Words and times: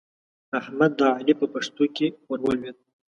احمد 0.59 0.91
د 0.99 1.01
علي 1.15 1.33
په 1.41 1.45
پښتو 1.53 1.83
کې 1.95 2.07
ور 2.29 2.39
ولوېد. 2.43 2.77